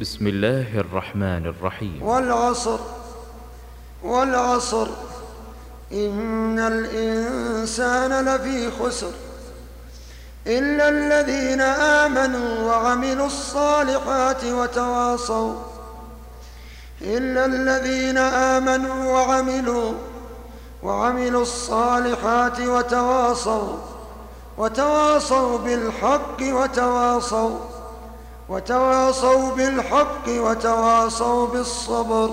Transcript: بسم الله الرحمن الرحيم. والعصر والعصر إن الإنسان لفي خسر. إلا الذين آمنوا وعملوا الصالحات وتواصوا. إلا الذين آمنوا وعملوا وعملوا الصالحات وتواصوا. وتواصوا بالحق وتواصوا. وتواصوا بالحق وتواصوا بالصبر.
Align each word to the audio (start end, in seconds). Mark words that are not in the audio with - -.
بسم 0.00 0.26
الله 0.26 0.80
الرحمن 0.80 1.46
الرحيم. 1.46 2.02
والعصر 2.02 2.78
والعصر 4.04 4.86
إن 5.92 6.58
الإنسان 6.58 8.24
لفي 8.24 8.70
خسر. 8.70 9.10
إلا 10.46 10.88
الذين 10.88 11.60
آمنوا 11.60 12.62
وعملوا 12.62 13.26
الصالحات 13.26 14.44
وتواصوا. 14.44 15.54
إلا 17.02 17.44
الذين 17.44 18.18
آمنوا 18.18 19.12
وعملوا 19.12 19.92
وعملوا 20.82 21.42
الصالحات 21.42 22.60
وتواصوا. 22.60 23.76
وتواصوا 24.58 25.58
بالحق 25.58 26.40
وتواصوا. 26.40 27.77
وتواصوا 28.48 29.54
بالحق 29.56 30.28
وتواصوا 30.28 31.46
بالصبر. 31.46 32.30